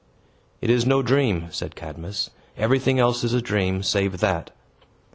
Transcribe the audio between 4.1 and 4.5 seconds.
that."